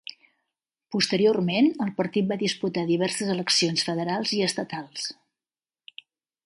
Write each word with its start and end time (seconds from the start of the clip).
Posteriorment, 0.95 1.67
el 1.85 1.91
partit 1.99 2.31
va 2.31 2.39
disputar 2.45 2.87
diverses 2.93 3.31
eleccions 3.35 3.87
federals 3.91 4.35
i 4.39 4.43
estatals. 4.51 5.05